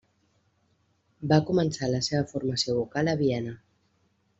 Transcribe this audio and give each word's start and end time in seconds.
Va 1.33 1.39
començar 1.51 1.91
la 1.93 2.01
seva 2.11 2.25
formació 2.35 2.79
vocal 2.83 3.15
a 3.15 3.19
Viena. 3.25 3.59